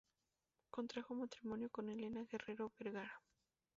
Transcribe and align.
Contrajo 0.71 1.13
matrimonio 1.13 1.69
con 1.69 1.87
Elena 1.91 2.23
Guerrero 2.23 2.71
Vergara. 2.79 3.21